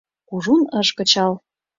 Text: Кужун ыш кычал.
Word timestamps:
Кужун 0.27 0.61
ыш 0.79 0.87
кычал. 0.97 1.31